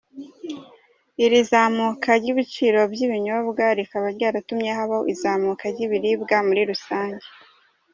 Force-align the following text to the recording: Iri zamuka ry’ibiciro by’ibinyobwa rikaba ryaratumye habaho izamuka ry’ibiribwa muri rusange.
Iri 1.23 1.39
zamuka 1.49 2.09
ry’ibiciro 2.21 2.79
by’ibinyobwa 2.91 3.63
rikaba 3.77 4.07
ryaratumye 4.15 4.69
habaho 4.77 5.03
izamuka 5.13 5.63
ry’ibiribwa 5.73 6.37
muri 6.47 6.61
rusange. 6.69 7.25